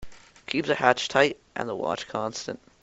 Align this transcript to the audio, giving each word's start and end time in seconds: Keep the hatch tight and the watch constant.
Keep 0.47 0.65
the 0.65 0.73
hatch 0.73 1.07
tight 1.09 1.37
and 1.55 1.69
the 1.69 1.75
watch 1.75 2.07
constant. 2.07 2.59